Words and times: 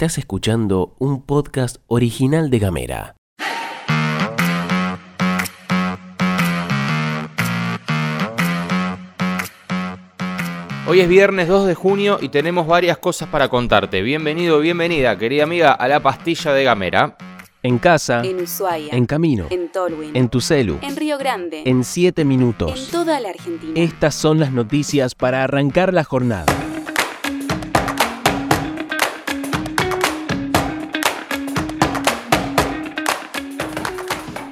Estás 0.00 0.16
escuchando 0.16 0.94
un 0.98 1.20
podcast 1.20 1.76
original 1.86 2.48
de 2.48 2.58
Gamera. 2.58 3.16
Hoy 10.86 11.00
es 11.00 11.08
viernes 11.10 11.48
2 11.48 11.66
de 11.66 11.74
junio 11.74 12.16
y 12.18 12.30
tenemos 12.30 12.66
varias 12.66 12.96
cosas 12.96 13.28
para 13.28 13.50
contarte. 13.50 14.00
Bienvenido, 14.00 14.58
bienvenida, 14.60 15.18
querida 15.18 15.42
amiga, 15.42 15.72
a 15.72 15.86
la 15.86 16.00
pastilla 16.00 16.54
de 16.54 16.64
Gamera. 16.64 17.18
En 17.62 17.78
casa, 17.78 18.22
En 18.24 18.40
Ushuaia. 18.40 18.96
en 18.96 19.04
camino, 19.04 19.48
En 19.50 19.70
Tolwyn. 19.70 20.16
en 20.16 20.30
tu 20.30 20.40
celu, 20.40 20.78
En 20.80 20.96
Río 20.96 21.18
Grande. 21.18 21.62
en 21.66 21.84
7 21.84 22.22
En 22.22 22.28
minutos. 22.28 22.88
toda 22.90 23.20
la 23.20 23.28
Argentina. 23.28 23.74
Estas 23.76 24.14
son 24.14 24.40
las 24.40 24.50
noticias 24.50 25.14
para 25.14 25.44
arrancar 25.44 25.92
la 25.92 26.04
jornada. 26.04 26.46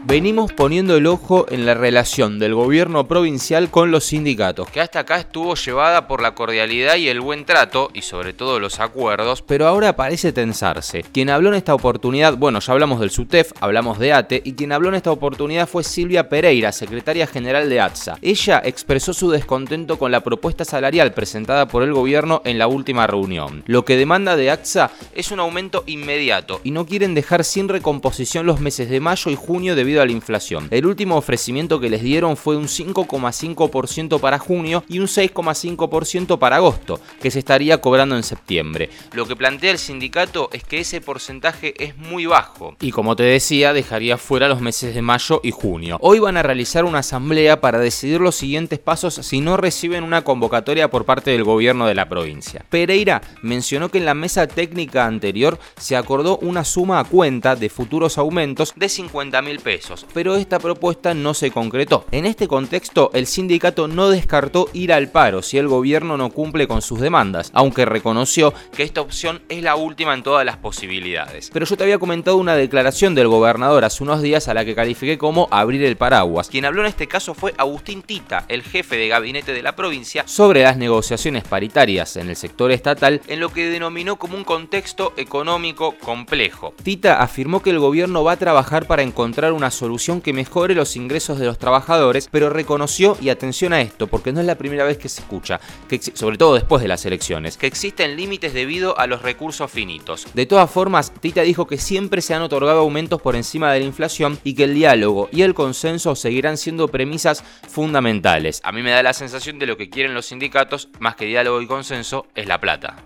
Venimos 0.08 0.54
poniendo 0.54 0.96
el 0.96 1.06
ojo 1.06 1.44
en 1.50 1.66
la 1.66 1.74
relación 1.74 2.38
del 2.38 2.54
gobierno 2.54 3.06
provincial 3.06 3.70
con 3.70 3.90
los 3.90 4.04
sindicatos, 4.04 4.70
que 4.70 4.80
hasta 4.80 5.00
acá 5.00 5.18
estuvo 5.18 5.54
llevada 5.54 6.08
por 6.08 6.22
la 6.22 6.34
cordialidad 6.34 6.96
y 6.96 7.08
el 7.08 7.20
buen 7.20 7.44
trato, 7.44 7.90
y 7.92 8.00
sobre 8.00 8.32
todo 8.32 8.58
los 8.58 8.80
acuerdos, 8.80 9.42
pero 9.42 9.66
ahora 9.66 9.96
parece 9.96 10.32
tensarse. 10.32 11.02
Quien 11.12 11.28
habló 11.28 11.50
en 11.50 11.56
esta 11.56 11.74
oportunidad, 11.74 12.38
bueno, 12.38 12.58
ya 12.60 12.72
hablamos 12.72 13.00
del 13.00 13.10
SUTEF, 13.10 13.52
hablamos 13.60 13.98
de 13.98 14.14
ATE, 14.14 14.40
y 14.46 14.54
quien 14.54 14.72
habló 14.72 14.88
en 14.88 14.94
esta 14.94 15.10
oportunidad 15.10 15.68
fue 15.68 15.84
Silvia 15.84 16.30
Pereira, 16.30 16.72
secretaria 16.72 17.26
general 17.26 17.68
de 17.68 17.78
ATSA. 17.78 18.16
Ella 18.22 18.62
expresó 18.64 19.12
su 19.12 19.30
descontento 19.30 19.98
con 19.98 20.10
la 20.10 20.22
propuesta 20.22 20.64
salarial 20.64 21.12
presentada 21.12 21.68
por 21.68 21.82
el 21.82 21.92
gobierno 21.92 22.40
en 22.46 22.56
la 22.56 22.66
última 22.66 23.06
reunión. 23.06 23.62
Lo 23.66 23.84
que 23.84 23.98
demanda 23.98 24.36
de 24.36 24.52
ATSA 24.52 24.90
es 25.14 25.32
un 25.32 25.40
aumento 25.40 25.84
inmediato, 25.84 26.62
y 26.64 26.70
no 26.70 26.86
quieren 26.86 27.12
dejar 27.12 27.44
sin 27.44 27.68
recomposición 27.68 28.46
los 28.46 28.58
meses 28.58 28.88
de 28.88 29.00
mayo 29.00 29.30
y 29.30 29.34
junio 29.34 29.76
debido 29.76 29.97
a 30.00 30.06
la 30.06 30.12
inflación. 30.12 30.68
El 30.70 30.86
último 30.86 31.16
ofrecimiento 31.16 31.80
que 31.80 31.90
les 31.90 32.02
dieron 32.02 32.36
fue 32.36 32.56
un 32.56 32.66
5,5% 32.66 34.20
para 34.20 34.38
junio 34.38 34.84
y 34.88 34.98
un 34.98 35.06
6,5% 35.06 36.38
para 36.38 36.56
agosto, 36.56 37.00
que 37.20 37.30
se 37.30 37.38
estaría 37.38 37.80
cobrando 37.80 38.16
en 38.16 38.22
septiembre. 38.22 38.90
Lo 39.12 39.26
que 39.26 39.36
plantea 39.36 39.70
el 39.70 39.78
sindicato 39.78 40.50
es 40.52 40.64
que 40.64 40.80
ese 40.80 41.00
porcentaje 41.00 41.74
es 41.82 41.96
muy 41.96 42.26
bajo 42.26 42.76
y 42.80 42.90
como 42.90 43.16
te 43.16 43.22
decía 43.22 43.72
dejaría 43.72 44.16
fuera 44.16 44.48
los 44.48 44.60
meses 44.60 44.94
de 44.94 45.02
mayo 45.02 45.40
y 45.42 45.50
junio. 45.50 45.98
Hoy 46.00 46.18
van 46.18 46.36
a 46.36 46.42
realizar 46.42 46.84
una 46.84 46.98
asamblea 46.98 47.60
para 47.60 47.78
decidir 47.78 48.20
los 48.20 48.36
siguientes 48.36 48.78
pasos 48.78 49.14
si 49.14 49.40
no 49.40 49.56
reciben 49.56 50.04
una 50.04 50.22
convocatoria 50.22 50.90
por 50.90 51.04
parte 51.04 51.30
del 51.30 51.44
gobierno 51.44 51.86
de 51.86 51.94
la 51.94 52.08
provincia. 52.08 52.64
Pereira 52.68 53.22
mencionó 53.42 53.88
que 53.90 53.98
en 53.98 54.04
la 54.04 54.14
mesa 54.14 54.46
técnica 54.46 55.06
anterior 55.06 55.58
se 55.76 55.96
acordó 55.96 56.38
una 56.38 56.64
suma 56.64 57.00
a 57.00 57.04
cuenta 57.04 57.56
de 57.56 57.68
futuros 57.68 58.18
aumentos 58.18 58.72
de 58.76 58.88
50 58.88 59.42
mil 59.42 59.60
pesos, 59.60 59.87
pero 60.12 60.36
esta 60.36 60.58
propuesta 60.58 61.14
no 61.14 61.34
se 61.34 61.50
concretó. 61.50 62.04
En 62.10 62.26
este 62.26 62.48
contexto, 62.48 63.10
el 63.14 63.26
sindicato 63.26 63.88
no 63.88 64.10
descartó 64.10 64.68
ir 64.72 64.92
al 64.92 65.10
paro 65.10 65.42
si 65.42 65.58
el 65.58 65.68
gobierno 65.68 66.16
no 66.16 66.30
cumple 66.30 66.68
con 66.68 66.82
sus 66.82 67.00
demandas, 67.00 67.50
aunque 67.54 67.84
reconoció 67.84 68.52
que 68.74 68.82
esta 68.82 69.00
opción 69.00 69.42
es 69.48 69.62
la 69.62 69.76
última 69.76 70.14
en 70.14 70.22
todas 70.22 70.44
las 70.44 70.56
posibilidades. 70.56 71.50
Pero 71.52 71.66
yo 71.66 71.76
te 71.76 71.84
había 71.84 71.98
comentado 71.98 72.36
una 72.36 72.54
declaración 72.54 73.14
del 73.14 73.28
gobernador 73.28 73.84
hace 73.84 74.02
unos 74.02 74.22
días 74.22 74.48
a 74.48 74.54
la 74.54 74.64
que 74.64 74.74
califiqué 74.74 75.18
como 75.18 75.48
abrir 75.50 75.82
el 75.84 75.96
paraguas. 75.96 76.48
Quien 76.48 76.64
habló 76.64 76.82
en 76.82 76.88
este 76.88 77.08
caso 77.08 77.34
fue 77.34 77.54
Agustín 77.56 78.02
Tita, 78.02 78.44
el 78.48 78.62
jefe 78.62 78.96
de 78.96 79.08
gabinete 79.08 79.52
de 79.52 79.62
la 79.62 79.76
provincia, 79.76 80.24
sobre 80.26 80.62
las 80.62 80.76
negociaciones 80.76 81.44
paritarias 81.44 82.16
en 82.16 82.28
el 82.28 82.36
sector 82.36 82.70
estatal 82.72 83.20
en 83.26 83.40
lo 83.40 83.50
que 83.50 83.68
denominó 83.68 84.16
como 84.16 84.36
un 84.36 84.44
contexto 84.44 85.12
económico 85.16 85.94
complejo. 86.00 86.74
Tita 86.82 87.22
afirmó 87.22 87.62
que 87.62 87.70
el 87.70 87.78
gobierno 87.78 88.24
va 88.24 88.32
a 88.32 88.36
trabajar 88.36 88.86
para 88.86 89.02
encontrar 89.02 89.52
una 89.52 89.70
solución 89.78 90.20
que 90.20 90.32
mejore 90.32 90.74
los 90.74 90.96
ingresos 90.96 91.38
de 91.38 91.46
los 91.46 91.58
trabajadores, 91.58 92.28
pero 92.30 92.50
reconoció, 92.50 93.16
y 93.20 93.30
atención 93.30 93.72
a 93.72 93.80
esto, 93.80 94.08
porque 94.08 94.32
no 94.32 94.40
es 94.40 94.46
la 94.46 94.58
primera 94.58 94.84
vez 94.84 94.98
que 94.98 95.08
se 95.08 95.20
escucha, 95.20 95.60
que 95.88 96.00
sobre 96.14 96.36
todo 96.36 96.54
después 96.54 96.82
de 96.82 96.88
las 96.88 97.06
elecciones, 97.06 97.56
que 97.56 97.66
existen 97.66 98.16
límites 98.16 98.52
debido 98.52 98.98
a 98.98 99.06
los 99.06 99.22
recursos 99.22 99.70
finitos. 99.70 100.26
De 100.34 100.46
todas 100.46 100.70
formas, 100.70 101.12
Tita 101.20 101.42
dijo 101.42 101.66
que 101.66 101.78
siempre 101.78 102.22
se 102.22 102.34
han 102.34 102.42
otorgado 102.42 102.80
aumentos 102.80 103.22
por 103.22 103.36
encima 103.36 103.72
de 103.72 103.80
la 103.80 103.86
inflación 103.86 104.38
y 104.44 104.54
que 104.54 104.64
el 104.64 104.74
diálogo 104.74 105.28
y 105.32 105.42
el 105.42 105.54
consenso 105.54 106.14
seguirán 106.14 106.56
siendo 106.56 106.88
premisas 106.88 107.44
fundamentales. 107.68 108.60
A 108.64 108.72
mí 108.72 108.82
me 108.82 108.90
da 108.90 109.02
la 109.02 109.12
sensación 109.12 109.58
de 109.58 109.66
lo 109.66 109.76
que 109.76 109.90
quieren 109.90 110.14
los 110.14 110.26
sindicatos, 110.26 110.88
más 110.98 111.14
que 111.14 111.26
diálogo 111.26 111.62
y 111.62 111.66
consenso, 111.66 112.26
es 112.34 112.46
la 112.46 112.60
plata. 112.60 112.96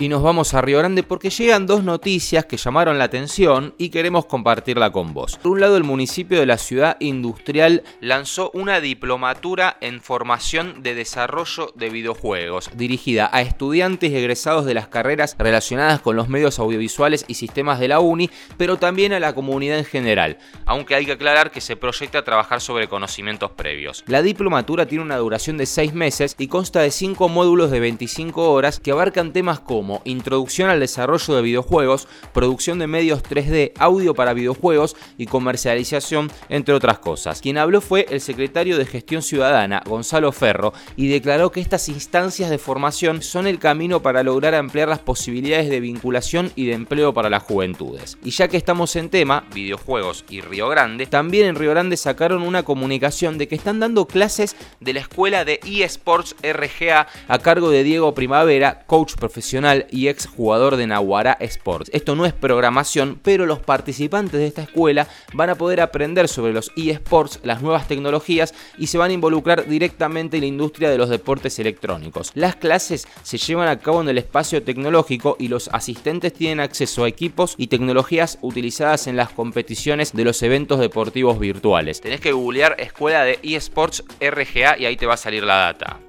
Y 0.00 0.08
nos 0.08 0.22
vamos 0.22 0.54
a 0.54 0.60
Río 0.60 0.78
Grande 0.78 1.02
porque 1.02 1.28
llegan 1.28 1.66
dos 1.66 1.82
noticias 1.82 2.44
que 2.44 2.56
llamaron 2.56 2.98
la 2.98 3.04
atención 3.04 3.74
y 3.78 3.88
queremos 3.88 4.26
compartirla 4.26 4.92
con 4.92 5.12
vos. 5.12 5.36
Por 5.42 5.50
un 5.50 5.60
lado, 5.60 5.76
el 5.76 5.82
municipio 5.82 6.38
de 6.38 6.46
la 6.46 6.56
ciudad 6.56 6.96
industrial 7.00 7.82
lanzó 8.00 8.52
una 8.54 8.80
diplomatura 8.80 9.76
en 9.80 10.00
formación 10.00 10.84
de 10.84 10.94
desarrollo 10.94 11.72
de 11.74 11.90
videojuegos, 11.90 12.70
dirigida 12.76 13.28
a 13.32 13.42
estudiantes 13.42 14.12
egresados 14.12 14.66
de 14.66 14.74
las 14.74 14.86
carreras 14.86 15.34
relacionadas 15.36 16.00
con 16.00 16.14
los 16.14 16.28
medios 16.28 16.60
audiovisuales 16.60 17.24
y 17.26 17.34
sistemas 17.34 17.80
de 17.80 17.88
la 17.88 17.98
UNI, 17.98 18.30
pero 18.56 18.76
también 18.76 19.12
a 19.12 19.18
la 19.18 19.34
comunidad 19.34 19.78
en 19.78 19.84
general, 19.84 20.38
aunque 20.64 20.94
hay 20.94 21.06
que 21.06 21.12
aclarar 21.12 21.50
que 21.50 21.60
se 21.60 21.74
proyecta 21.74 22.22
trabajar 22.22 22.60
sobre 22.60 22.86
conocimientos 22.86 23.50
previos. 23.50 24.04
La 24.06 24.22
diplomatura 24.22 24.86
tiene 24.86 25.02
una 25.02 25.16
duración 25.16 25.56
de 25.56 25.66
6 25.66 25.92
meses 25.92 26.36
y 26.38 26.46
consta 26.46 26.82
de 26.82 26.92
5 26.92 27.28
módulos 27.28 27.72
de 27.72 27.80
25 27.80 28.52
horas 28.52 28.78
que 28.78 28.92
abarcan 28.92 29.32
temas 29.32 29.58
como 29.58 29.87
introducción 30.04 30.70
al 30.70 30.80
desarrollo 30.80 31.34
de 31.34 31.42
videojuegos, 31.42 32.08
producción 32.32 32.78
de 32.78 32.86
medios 32.86 33.22
3D, 33.22 33.72
audio 33.78 34.14
para 34.14 34.34
videojuegos 34.34 34.96
y 35.16 35.26
comercialización, 35.26 36.30
entre 36.48 36.74
otras 36.74 36.98
cosas. 36.98 37.40
Quien 37.40 37.58
habló 37.58 37.80
fue 37.80 38.06
el 38.10 38.20
secretario 38.20 38.78
de 38.78 38.86
Gestión 38.86 39.22
Ciudadana, 39.22 39.82
Gonzalo 39.86 40.32
Ferro, 40.32 40.72
y 40.96 41.08
declaró 41.08 41.50
que 41.50 41.60
estas 41.60 41.88
instancias 41.88 42.50
de 42.50 42.58
formación 42.58 43.22
son 43.22 43.46
el 43.46 43.58
camino 43.58 44.02
para 44.02 44.22
lograr 44.22 44.54
ampliar 44.54 44.88
las 44.88 44.98
posibilidades 44.98 45.68
de 45.68 45.80
vinculación 45.80 46.52
y 46.54 46.66
de 46.66 46.74
empleo 46.74 47.14
para 47.14 47.30
las 47.30 47.42
juventudes. 47.42 48.18
Y 48.22 48.30
ya 48.30 48.48
que 48.48 48.56
estamos 48.56 48.94
en 48.96 49.10
tema, 49.10 49.44
videojuegos 49.54 50.24
y 50.28 50.40
Río 50.40 50.68
Grande, 50.68 51.06
también 51.06 51.46
en 51.46 51.56
Río 51.56 51.70
Grande 51.70 51.96
sacaron 51.96 52.42
una 52.42 52.62
comunicación 52.62 53.38
de 53.38 53.48
que 53.48 53.54
están 53.54 53.80
dando 53.80 54.06
clases 54.06 54.56
de 54.80 54.92
la 54.92 55.00
escuela 55.00 55.44
de 55.44 55.60
eSports 55.64 56.36
RGA 56.42 57.06
a 57.28 57.38
cargo 57.38 57.70
de 57.70 57.82
Diego 57.82 58.14
Primavera, 58.14 58.84
coach 58.86 59.14
profesional 59.14 59.77
y 59.90 60.08
ex 60.08 60.26
jugador 60.26 60.76
de 60.76 60.86
Nahuara 60.86 61.36
Sports. 61.40 61.90
Esto 61.92 62.16
no 62.16 62.26
es 62.26 62.32
programación, 62.32 63.18
pero 63.22 63.46
los 63.46 63.60
participantes 63.60 64.40
de 64.40 64.46
esta 64.46 64.62
escuela 64.62 65.06
van 65.32 65.50
a 65.50 65.54
poder 65.54 65.80
aprender 65.80 66.28
sobre 66.28 66.52
los 66.52 66.72
eSports, 66.76 67.40
las 67.42 67.62
nuevas 67.62 67.88
tecnologías 67.88 68.54
y 68.78 68.88
se 68.88 68.98
van 68.98 69.10
a 69.10 69.14
involucrar 69.14 69.66
directamente 69.66 70.36
en 70.36 70.42
la 70.42 70.46
industria 70.48 70.90
de 70.90 70.98
los 70.98 71.08
deportes 71.08 71.58
electrónicos. 71.58 72.32
Las 72.34 72.56
clases 72.56 73.06
se 73.22 73.38
llevan 73.38 73.68
a 73.68 73.78
cabo 73.78 74.00
en 74.00 74.08
el 74.08 74.18
espacio 74.18 74.62
tecnológico 74.62 75.36
y 75.38 75.48
los 75.48 75.68
asistentes 75.68 76.32
tienen 76.32 76.60
acceso 76.60 77.04
a 77.04 77.08
equipos 77.08 77.54
y 77.56 77.68
tecnologías 77.68 78.38
utilizadas 78.42 79.06
en 79.06 79.16
las 79.16 79.30
competiciones 79.30 80.12
de 80.12 80.24
los 80.24 80.42
eventos 80.42 80.80
deportivos 80.80 81.38
virtuales. 81.38 82.00
Tenés 82.00 82.20
que 82.20 82.32
googlear 82.32 82.76
escuela 82.78 83.24
de 83.24 83.38
eSports 83.42 84.04
RGA 84.20 84.78
y 84.78 84.86
ahí 84.86 84.96
te 84.96 85.06
va 85.06 85.14
a 85.14 85.18
salir 85.18 85.44
la 85.44 85.56
data. 85.56 86.00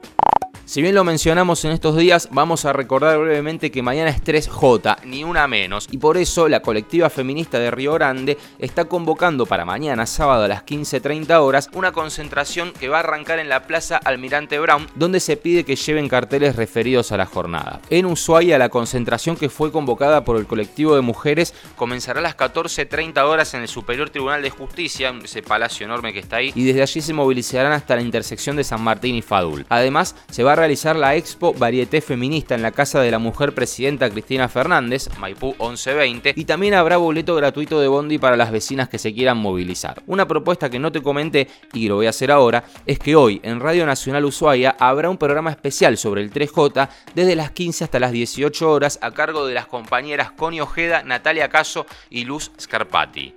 Si 0.70 0.84
bien 0.84 0.94
lo 0.94 1.04
mencionamos 1.04 1.66
en 1.66 1.72
estos 1.72 1.98
días, 1.98 2.30
vamos 2.32 2.64
a 2.66 2.74
recordar 2.74 3.18
brevemente 3.18 3.72
que 3.72 3.82
mañana 3.82 4.12
es 4.12 4.24
3J, 4.24 5.04
ni 5.06 5.24
una 5.24 5.48
menos, 5.48 5.88
y 5.90 5.98
por 5.98 6.16
eso 6.16 6.48
la 6.48 6.60
colectiva 6.60 7.10
feminista 7.10 7.58
de 7.58 7.72
Río 7.72 7.94
Grande 7.94 8.38
está 8.60 8.86
convocando 8.86 9.48
para 9.48 9.66
mañana, 9.66 10.06
sábado 10.06 10.44
a 10.44 10.48
las 10.48 10.64
15.30 10.68 11.40
horas, 11.40 11.72
una 11.74 11.92
concentración 11.92 12.72
que 12.72 12.88
va 12.88 12.98
a 12.98 13.00
arrancar 13.00 13.40
en 13.40 13.50
la 13.50 13.64
Plaza 13.66 13.98
Almirante 13.98 14.60
Brown, 14.60 14.86
donde 14.94 15.20
se 15.20 15.38
pide 15.38 15.64
que 15.64 15.76
lleven 15.76 16.08
carteles 16.08 16.56
referidos 16.56 17.12
a 17.12 17.18
la 17.18 17.26
jornada. 17.26 17.82
En 17.90 18.06
Ushuaia, 18.06 18.60
la 18.60 18.70
concentración 18.70 19.38
que 19.38 19.50
fue 19.50 19.72
convocada 19.72 20.24
por 20.24 20.38
el 20.38 20.46
colectivo 20.46 20.94
de 20.94 21.02
mujeres 21.02 21.56
comenzará 21.78 22.20
a 22.20 22.22
las 22.22 22.38
14.30 22.38 23.24
horas 23.24 23.56
en 23.56 23.64
el 23.64 23.68
Superior 23.68 24.12
Tribunal 24.12 24.44
de 24.44 24.52
Justicia, 24.52 25.12
ese 25.24 25.42
palacio 25.42 25.88
enorme 25.88 26.14
que 26.14 26.20
está 26.20 26.36
ahí, 26.36 26.52
y 26.54 26.64
desde 26.64 26.84
allí 26.84 27.02
se 27.02 27.14
movilizarán 27.16 27.72
hasta 27.72 27.96
la 27.96 28.04
intersección 28.04 28.56
de 28.56 28.64
San 28.64 28.84
Martín 28.84 29.16
y 29.16 29.24
Fadul. 29.24 29.66
Además, 29.68 30.16
se 30.30 30.44
va 30.44 30.52
a 30.52 30.59
realizar 30.60 30.96
la 30.96 31.16
Expo 31.16 31.54
Varieté 31.54 32.02
Feminista 32.02 32.54
en 32.54 32.62
la 32.62 32.72
Casa 32.72 33.00
de 33.00 33.10
la 33.10 33.18
Mujer 33.18 33.54
Presidenta 33.54 34.10
Cristina 34.10 34.50
Fernández, 34.50 35.10
Maipú 35.18 35.56
1120, 35.60 36.34
y 36.36 36.46
también 36.46 36.74
habrá 36.74 36.98
boleto 36.98 37.34
gratuito 37.36 37.80
de 37.80 37.88
Bondi 37.88 38.18
para 38.18 38.36
las 38.36 38.52
vecinas 38.52 38.90
que 38.90 38.98
se 38.98 39.14
quieran 39.14 39.38
movilizar. 39.38 40.04
Una 40.06 40.28
propuesta 40.28 40.70
que 40.70 40.78
no 40.78 40.92
te 40.92 41.02
comenté 41.02 41.48
y 41.74 41.88
lo 41.88 41.96
voy 41.96 42.08
a 42.08 42.10
hacer 42.10 42.32
ahora 42.32 42.66
es 42.86 43.00
que 43.00 43.16
hoy 43.16 43.40
en 43.44 43.62
Radio 43.62 43.86
Nacional 43.86 44.26
Ushuaia 44.26 44.76
habrá 44.80 45.10
un 45.10 45.18
programa 45.18 45.50
especial 45.50 45.98
sobre 45.98 46.22
el 46.22 46.32
3J 46.32 46.90
desde 47.16 47.36
las 47.36 47.52
15 47.52 47.86
hasta 47.86 48.00
las 48.00 48.12
18 48.12 48.70
horas 48.70 49.00
a 49.02 49.12
cargo 49.12 49.46
de 49.46 49.54
las 49.54 49.66
compañeras 49.66 50.32
Connie 50.32 50.62
Ojeda, 50.62 51.04
Natalia 51.04 51.48
Caso 51.48 51.86
y 52.10 52.26
Luz 52.26 52.52
Scarpati. 52.60 53.34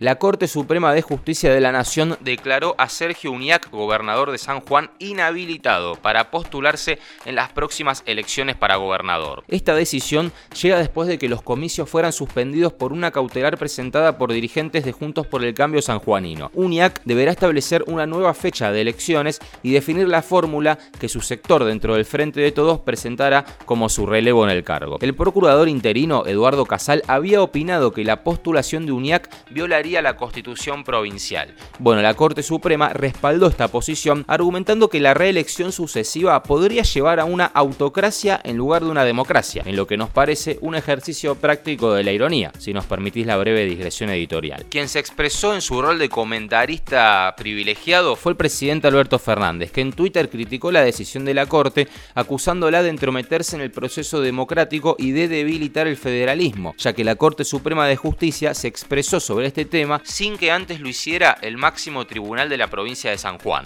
La 0.00 0.14
Corte 0.14 0.48
Suprema 0.48 0.94
de 0.94 1.02
Justicia 1.02 1.52
de 1.52 1.60
la 1.60 1.72
Nación 1.72 2.16
declaró 2.20 2.74
a 2.78 2.88
Sergio 2.88 3.32
Uñac, 3.32 3.70
gobernador 3.70 4.30
de 4.30 4.38
San 4.38 4.60
Juan, 4.62 4.90
inhabilitado 4.98 5.94
para 5.96 6.30
postularse 6.30 6.98
en 7.26 7.34
las 7.34 7.52
próximas 7.52 8.02
elecciones 8.06 8.56
para 8.56 8.76
gobernador. 8.76 9.44
Esta 9.48 9.74
decisión 9.74 10.32
llega 10.58 10.78
después 10.78 11.06
de 11.06 11.18
que 11.18 11.28
los 11.28 11.42
comicios 11.42 11.90
fueran 11.90 12.14
suspendidos 12.14 12.72
por 12.72 12.94
una 12.94 13.10
cautelar 13.10 13.58
presentada 13.58 14.16
por 14.16 14.32
dirigentes 14.32 14.86
de 14.86 14.92
Juntos 14.92 15.26
por 15.26 15.44
el 15.44 15.52
Cambio 15.52 15.82
sanjuanino. 15.82 16.50
Uñac 16.54 17.02
deberá 17.04 17.30
establecer 17.30 17.84
una 17.86 18.06
nueva 18.06 18.32
fecha 18.32 18.72
de 18.72 18.80
elecciones 18.80 19.38
y 19.62 19.72
definir 19.72 20.08
la 20.08 20.22
fórmula 20.22 20.78
que 20.98 21.10
su 21.10 21.20
sector 21.20 21.64
dentro 21.64 21.94
del 21.94 22.06
Frente 22.06 22.40
de 22.40 22.52
Todos 22.52 22.80
presentará 22.80 23.44
como 23.66 23.90
su 23.90 24.06
relevo 24.06 24.44
en 24.44 24.50
el 24.50 24.64
cargo. 24.64 24.96
El 25.02 25.14
procurador 25.14 25.68
interino 25.68 26.24
Eduardo 26.24 26.64
Casal 26.64 27.02
había 27.06 27.42
opinado 27.42 27.92
que 27.92 28.02
la 28.02 28.24
postulación 28.24 28.86
de 28.86 28.92
Uñac 28.92 29.28
violaría 29.50 29.89
la 29.98 30.16
constitución 30.16 30.84
provincial. 30.84 31.54
Bueno, 31.78 32.02
la 32.02 32.14
Corte 32.14 32.42
Suprema 32.42 32.90
respaldó 32.90 33.48
esta 33.48 33.68
posición 33.68 34.24
argumentando 34.28 34.88
que 34.88 35.00
la 35.00 35.14
reelección 35.14 35.72
sucesiva 35.72 36.42
podría 36.42 36.82
llevar 36.82 37.18
a 37.18 37.24
una 37.24 37.46
autocracia 37.46 38.40
en 38.44 38.56
lugar 38.56 38.84
de 38.84 38.90
una 38.90 39.04
democracia, 39.04 39.62
en 39.66 39.76
lo 39.76 39.86
que 39.86 39.96
nos 39.96 40.10
parece 40.10 40.58
un 40.60 40.76
ejercicio 40.76 41.34
práctico 41.34 41.92
de 41.92 42.04
la 42.04 42.12
ironía, 42.12 42.52
si 42.58 42.72
nos 42.72 42.86
permitís 42.86 43.26
la 43.26 43.36
breve 43.36 43.64
digresión 43.64 44.10
editorial. 44.10 44.66
Quien 44.70 44.88
se 44.88 45.00
expresó 45.00 45.54
en 45.54 45.60
su 45.60 45.82
rol 45.82 45.98
de 45.98 46.08
comentarista 46.08 47.34
privilegiado 47.36 48.14
fue 48.14 48.32
el 48.32 48.36
presidente 48.36 48.86
Alberto 48.86 49.18
Fernández, 49.18 49.72
que 49.72 49.80
en 49.80 49.92
Twitter 49.92 50.30
criticó 50.30 50.70
la 50.70 50.82
decisión 50.82 51.24
de 51.24 51.34
la 51.34 51.46
Corte 51.46 51.88
acusándola 52.14 52.82
de 52.82 52.90
entrometerse 52.90 53.56
en 53.56 53.62
el 53.62 53.70
proceso 53.70 54.20
democrático 54.20 54.96
y 54.98 55.12
de 55.12 55.28
debilitar 55.28 55.86
el 55.86 55.96
federalismo, 55.96 56.74
ya 56.78 56.92
que 56.92 57.04
la 57.04 57.16
Corte 57.16 57.44
Suprema 57.44 57.86
de 57.86 57.96
Justicia 57.96 58.54
se 58.54 58.68
expresó 58.68 59.20
sobre 59.20 59.46
este 59.46 59.64
tema 59.64 59.79
sin 60.04 60.38
que 60.38 60.50
antes 60.50 60.80
lo 60.80 60.88
hiciera 60.88 61.36
el 61.42 61.56
máximo 61.56 62.06
tribunal 62.06 62.48
de 62.48 62.56
la 62.56 62.68
provincia 62.68 63.10
de 63.10 63.18
San 63.18 63.38
Juan. 63.38 63.64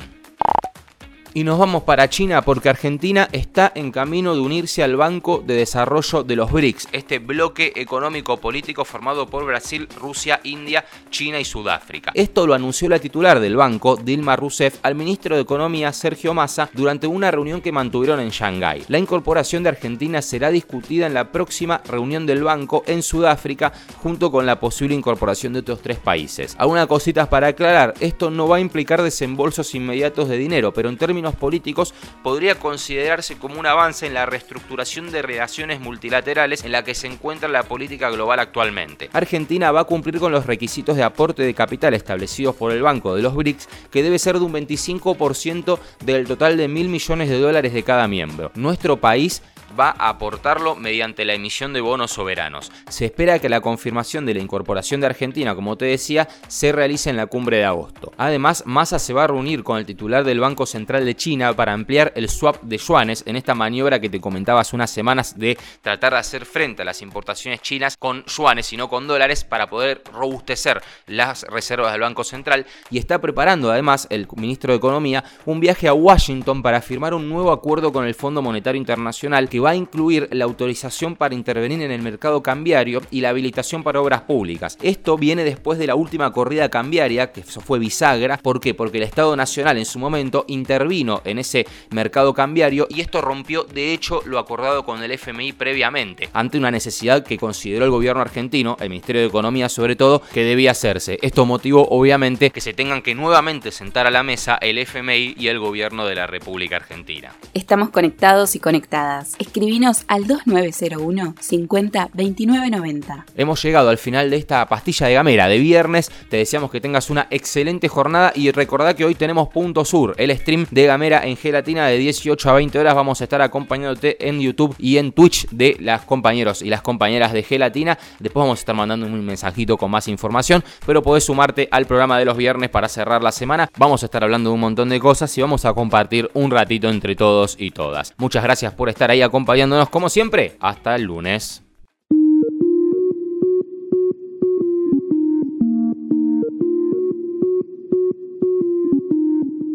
Y 1.36 1.42
nos 1.42 1.58
vamos 1.58 1.82
para 1.82 2.08
China 2.08 2.42
porque 2.42 2.68
Argentina 2.68 3.28
está 3.32 3.72
en 3.74 3.90
camino 3.90 4.36
de 4.36 4.40
unirse 4.40 4.84
al 4.84 4.94
Banco 4.94 5.42
de 5.44 5.54
Desarrollo 5.54 6.22
de 6.22 6.36
los 6.36 6.52
BRICS, 6.52 6.86
este 6.92 7.18
bloque 7.18 7.72
económico 7.74 8.36
político 8.36 8.84
formado 8.84 9.26
por 9.26 9.44
Brasil, 9.44 9.88
Rusia, 10.00 10.38
India, 10.44 10.84
China 11.10 11.40
y 11.40 11.44
Sudáfrica. 11.44 12.12
Esto 12.14 12.46
lo 12.46 12.54
anunció 12.54 12.88
la 12.88 13.00
titular 13.00 13.40
del 13.40 13.56
banco, 13.56 13.96
Dilma 13.96 14.36
Rousseff, 14.36 14.78
al 14.84 14.94
ministro 14.94 15.34
de 15.34 15.42
Economía, 15.42 15.92
Sergio 15.92 16.34
Massa, 16.34 16.70
durante 16.72 17.08
una 17.08 17.32
reunión 17.32 17.60
que 17.60 17.72
mantuvieron 17.72 18.20
en 18.20 18.30
Shanghái. 18.30 18.84
La 18.86 19.00
incorporación 19.00 19.64
de 19.64 19.70
Argentina 19.70 20.22
será 20.22 20.52
discutida 20.52 21.08
en 21.08 21.14
la 21.14 21.32
próxima 21.32 21.82
reunión 21.84 22.26
del 22.26 22.44
banco 22.44 22.84
en 22.86 23.02
Sudáfrica, 23.02 23.72
junto 24.00 24.30
con 24.30 24.46
la 24.46 24.60
posible 24.60 24.94
incorporación 24.94 25.52
de 25.52 25.58
otros 25.58 25.82
tres 25.82 25.98
países. 25.98 26.54
Algunas 26.60 26.86
cositas 26.86 27.26
para 27.26 27.48
aclarar, 27.48 27.94
esto 27.98 28.30
no 28.30 28.46
va 28.46 28.58
a 28.58 28.60
implicar 28.60 29.02
desembolsos 29.02 29.74
inmediatos 29.74 30.28
de 30.28 30.36
dinero, 30.36 30.72
pero 30.72 30.88
en 30.88 30.96
términos 30.96 31.23
políticos 31.32 31.94
podría 32.22 32.56
considerarse 32.56 33.38
como 33.38 33.58
un 33.58 33.66
avance 33.66 34.06
en 34.06 34.14
la 34.14 34.26
reestructuración 34.26 35.10
de 35.10 35.22
relaciones 35.22 35.80
multilaterales 35.80 36.64
en 36.64 36.72
la 36.72 36.84
que 36.84 36.94
se 36.94 37.06
encuentra 37.06 37.48
la 37.48 37.62
política 37.62 38.10
global 38.10 38.40
actualmente. 38.40 39.08
Argentina 39.12 39.72
va 39.72 39.80
a 39.80 39.84
cumplir 39.84 40.18
con 40.18 40.32
los 40.32 40.46
requisitos 40.46 40.96
de 40.96 41.02
aporte 41.02 41.42
de 41.42 41.54
capital 41.54 41.94
establecidos 41.94 42.54
por 42.56 42.72
el 42.72 42.82
Banco 42.82 43.14
de 43.14 43.22
los 43.22 43.34
BRICS, 43.34 43.68
que 43.90 44.02
debe 44.02 44.18
ser 44.18 44.38
de 44.38 44.44
un 44.44 44.52
25% 44.52 45.78
del 46.04 46.26
total 46.26 46.56
de 46.56 46.68
mil 46.68 46.88
millones 46.88 47.28
de 47.28 47.38
dólares 47.38 47.72
de 47.72 47.82
cada 47.82 48.08
miembro. 48.08 48.50
Nuestro 48.54 48.98
país 48.98 49.42
va 49.78 49.94
a 49.98 50.08
aportarlo 50.08 50.76
mediante 50.76 51.24
la 51.24 51.34
emisión 51.34 51.72
de 51.72 51.80
bonos 51.80 52.12
soberanos. 52.12 52.70
Se 52.88 53.06
espera 53.06 53.38
que 53.38 53.48
la 53.48 53.60
confirmación 53.60 54.26
de 54.26 54.34
la 54.34 54.40
incorporación 54.40 55.00
de 55.00 55.06
Argentina, 55.06 55.54
como 55.54 55.76
te 55.76 55.86
decía, 55.86 56.28
se 56.48 56.72
realice 56.72 57.10
en 57.10 57.16
la 57.16 57.26
cumbre 57.26 57.58
de 57.58 57.64
agosto. 57.64 58.12
Además, 58.16 58.62
Massa 58.66 58.98
se 58.98 59.12
va 59.12 59.24
a 59.24 59.28
reunir 59.28 59.62
con 59.62 59.78
el 59.78 59.86
titular 59.86 60.24
del 60.24 60.40
Banco 60.40 60.66
Central 60.66 61.04
de 61.04 61.14
China 61.16 61.52
para 61.54 61.72
ampliar 61.72 62.12
el 62.16 62.28
swap 62.28 62.62
de 62.62 62.78
yuanes 62.78 63.24
en 63.26 63.36
esta 63.36 63.54
maniobra 63.54 64.00
que 64.00 64.08
te 64.08 64.20
comentaba 64.20 64.60
hace 64.60 64.76
unas 64.76 64.90
semanas 64.90 65.38
de 65.38 65.58
tratar 65.82 66.12
de 66.12 66.18
hacer 66.18 66.46
frente 66.46 66.82
a 66.82 66.84
las 66.84 67.02
importaciones 67.02 67.60
chinas 67.60 67.96
con 67.96 68.24
yuanes 68.26 68.72
y 68.72 68.76
no 68.76 68.88
con 68.88 69.06
dólares 69.06 69.44
para 69.44 69.68
poder 69.68 70.02
robustecer 70.12 70.82
las 71.06 71.42
reservas 71.44 71.92
del 71.92 72.02
Banco 72.02 72.24
Central 72.24 72.66
y 72.90 72.98
está 72.98 73.20
preparando 73.20 73.70
además 73.70 74.06
el 74.10 74.26
ministro 74.36 74.72
de 74.72 74.78
Economía 74.78 75.24
un 75.46 75.60
viaje 75.60 75.88
a 75.88 75.94
Washington 75.94 76.62
para 76.62 76.80
firmar 76.80 77.14
un 77.14 77.28
nuevo 77.28 77.52
acuerdo 77.52 77.92
con 77.92 78.06
el 78.06 78.14
Fondo 78.14 78.42
Monetario 78.42 78.78
Internacional 78.78 79.48
que 79.48 79.60
va 79.64 79.70
a 79.70 79.76
incluir 79.76 80.28
la 80.32 80.44
autorización 80.44 81.16
para 81.16 81.34
intervenir 81.34 81.82
en 81.82 81.90
el 81.90 82.02
mercado 82.02 82.42
cambiario 82.42 83.00
y 83.10 83.20
la 83.20 83.30
habilitación 83.30 83.82
para 83.82 84.00
obras 84.00 84.22
públicas. 84.22 84.76
Esto 84.82 85.16
viene 85.16 85.44
después 85.44 85.78
de 85.78 85.86
la 85.86 85.94
última 85.94 86.32
corrida 86.32 86.68
cambiaria, 86.68 87.32
que 87.32 87.42
fue 87.42 87.78
bisagra. 87.78 88.38
¿Por 88.38 88.60
qué? 88.60 88.74
Porque 88.74 88.98
el 88.98 89.04
Estado 89.04 89.34
Nacional 89.36 89.78
en 89.78 89.86
su 89.86 89.98
momento 89.98 90.44
intervino 90.48 91.22
en 91.24 91.38
ese 91.38 91.66
mercado 91.90 92.34
cambiario 92.34 92.86
y 92.90 93.00
esto 93.00 93.20
rompió 93.20 93.64
de 93.64 93.92
hecho 93.92 94.22
lo 94.26 94.38
acordado 94.38 94.84
con 94.84 95.02
el 95.02 95.10
FMI 95.12 95.52
previamente, 95.52 96.28
ante 96.32 96.58
una 96.58 96.70
necesidad 96.70 97.24
que 97.24 97.38
consideró 97.38 97.84
el 97.84 97.90
gobierno 97.90 98.20
argentino, 98.20 98.76
el 98.80 98.90
Ministerio 98.90 99.22
de 99.22 99.28
Economía 99.28 99.68
sobre 99.68 99.96
todo, 99.96 100.22
que 100.32 100.44
debía 100.44 100.72
hacerse. 100.72 101.18
Esto 101.22 101.46
motivó 101.46 101.88
obviamente 101.88 102.50
que 102.50 102.60
se 102.60 102.74
tengan 102.74 103.02
que 103.02 103.14
nuevamente 103.14 103.70
sentar 103.70 104.06
a 104.06 104.10
la 104.10 104.22
mesa 104.22 104.58
el 104.60 104.78
FMI 104.78 105.34
y 105.38 105.48
el 105.48 105.58
gobierno 105.58 106.06
de 106.06 106.14
la 106.14 106.26
República 106.26 106.76
Argentina. 106.76 107.32
Estamos 107.54 107.90
conectados 107.90 108.54
y 108.54 108.60
conectadas. 108.60 109.34
Escribinos 109.44 110.04
al 110.08 110.26
2901 110.26 111.34
50 111.38 112.08
29 112.14 112.70
90. 112.70 113.26
Hemos 113.36 113.62
llegado 113.62 113.90
al 113.90 113.98
final 113.98 114.30
de 114.30 114.38
esta 114.38 114.66
pastilla 114.66 115.06
de 115.06 115.14
gamera 115.14 115.48
de 115.48 115.58
viernes. 115.58 116.10
Te 116.30 116.38
deseamos 116.38 116.70
que 116.70 116.80
tengas 116.80 117.10
una 117.10 117.26
excelente 117.30 117.88
jornada 117.88 118.32
y 118.34 118.50
recordá 118.52 118.94
que 118.94 119.04
hoy 119.04 119.14
tenemos 119.14 119.48
Punto 119.48 119.84
Sur, 119.84 120.14
el 120.16 120.34
stream 120.36 120.66
de 120.70 120.86
gamera 120.86 121.26
en 121.26 121.36
gelatina 121.36 121.86
de 121.88 121.98
18 121.98 122.48
a 122.48 122.54
20 122.54 122.78
horas. 122.78 122.94
Vamos 122.94 123.20
a 123.20 123.24
estar 123.24 123.42
acompañándote 123.42 124.26
en 124.26 124.40
YouTube 124.40 124.74
y 124.78 124.96
en 124.96 125.12
Twitch 125.12 125.46
de 125.50 125.76
las 125.78 126.06
compañeros 126.06 126.62
y 126.62 126.70
las 126.70 126.80
compañeras 126.80 127.34
de 127.34 127.42
gelatina. 127.42 127.98
Después 128.20 128.44
vamos 128.44 128.58
a 128.58 128.60
estar 128.60 128.74
mandando 128.74 129.06
un 129.06 129.26
mensajito 129.26 129.76
con 129.76 129.90
más 129.90 130.08
información, 130.08 130.64
pero 130.86 131.02
podés 131.02 131.24
sumarte 131.24 131.68
al 131.70 131.84
programa 131.84 132.18
de 132.18 132.24
los 132.24 132.38
viernes 132.38 132.70
para 132.70 132.88
cerrar 132.88 133.22
la 133.22 133.30
semana. 133.30 133.68
Vamos 133.76 134.02
a 134.02 134.06
estar 134.06 134.24
hablando 134.24 134.48
de 134.50 134.54
un 134.54 134.60
montón 134.60 134.88
de 134.88 134.98
cosas 134.98 135.36
y 135.36 135.42
vamos 135.42 135.66
a 135.66 135.74
compartir 135.74 136.30
un 136.32 136.50
ratito 136.50 136.88
entre 136.88 137.14
todos 137.14 137.56
y 137.58 137.72
todas. 137.72 138.14
Muchas 138.16 138.42
gracias 138.42 138.72
por 138.72 138.88
estar 138.88 139.10
ahí 139.10 139.20
acompañándonos 139.34 139.88
como 139.88 140.08
siempre. 140.08 140.56
Hasta 140.60 140.94
el 140.94 141.02
lunes. 141.02 141.60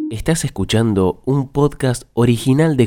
Estás 0.10 0.46
escuchando 0.46 1.22
un 1.26 1.50
podcast 1.50 2.04
original 2.14 2.78
de 2.78 2.86